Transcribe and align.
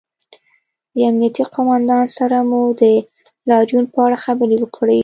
د 0.93 0.95
امنیې 1.09 1.43
قومندان 1.53 2.05
سره 2.17 2.37
مو 2.49 2.61
د 2.81 2.83
لاریون 3.49 3.85
په 3.93 3.97
اړه 4.05 4.17
خبرې 4.25 4.55
وکړې 4.59 4.99